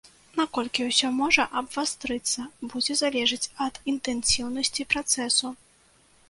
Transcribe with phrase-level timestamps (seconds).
[0.37, 5.55] Наколькі ўсё можа абвастрыцца, будзе залежаць ад інтэнсіўнасці працэсу.